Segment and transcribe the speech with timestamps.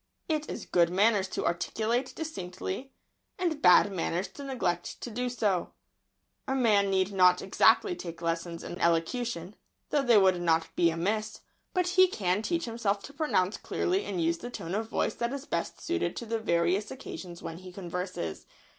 [0.27, 2.91] It is good manners to articulate distinctly,
[3.37, 5.73] and bad manners to neglect to do so.
[5.75, 9.55] [Sidenote: Distinct articulation.] A man need not exactly take lessons in elocution
[9.91, 11.41] (though they would not be amiss),
[11.75, 14.89] but he can teach himself to pronounce clearly and use the [Sidenote: Tones of voice.]
[14.89, 18.47] tone of voice that is best suited to the various occasions when he converses.